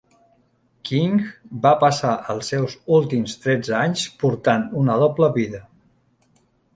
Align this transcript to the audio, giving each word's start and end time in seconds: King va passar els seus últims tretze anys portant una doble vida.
King 0.89 1.17
va 1.65 1.73
passar 1.83 2.13
els 2.35 2.49
seus 2.53 2.75
últims 2.99 3.35
tretze 3.43 3.75
anys 3.81 4.07
portant 4.23 4.65
una 4.85 4.97
doble 5.05 5.29
vida. 5.37 5.61